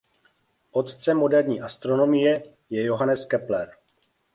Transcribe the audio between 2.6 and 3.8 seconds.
je Johannes Kepler.